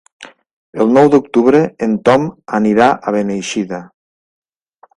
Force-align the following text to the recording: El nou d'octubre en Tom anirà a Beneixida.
El 0.85 0.93
nou 0.97 1.09
d'octubre 1.15 1.59
en 1.89 1.93
Tom 2.09 2.27
anirà 2.61 2.89
a 3.11 3.15
Beneixida. 3.17 3.83